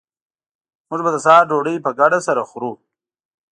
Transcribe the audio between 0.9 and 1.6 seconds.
به د سهار